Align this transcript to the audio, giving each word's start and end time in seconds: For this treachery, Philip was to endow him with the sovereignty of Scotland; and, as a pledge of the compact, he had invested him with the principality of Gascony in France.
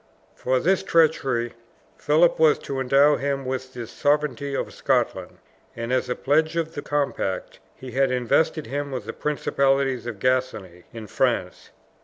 For 0.33 0.59
this 0.59 0.81
treachery, 0.81 1.53
Philip 1.95 2.39
was 2.39 2.57
to 2.57 2.79
endow 2.79 3.17
him 3.17 3.45
with 3.45 3.71
the 3.75 3.85
sovereignty 3.85 4.55
of 4.55 4.73
Scotland; 4.73 5.37
and, 5.75 5.93
as 5.93 6.09
a 6.09 6.15
pledge 6.15 6.55
of 6.55 6.73
the 6.73 6.81
compact, 6.81 7.59
he 7.75 7.91
had 7.91 8.09
invested 8.09 8.65
him 8.65 8.89
with 8.91 9.05
the 9.05 9.13
principality 9.13 9.93
of 10.09 10.17
Gascony 10.19 10.85
in 10.91 11.05
France. 11.05 11.69